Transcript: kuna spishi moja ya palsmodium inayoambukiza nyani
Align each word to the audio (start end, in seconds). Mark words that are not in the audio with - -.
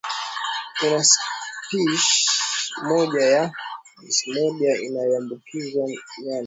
kuna 0.79 1.03
spishi 1.03 2.25
moja 2.83 3.25
ya 3.25 3.51
palsmodium 3.95 4.83
inayoambukiza 4.85 5.79
nyani 5.81 5.97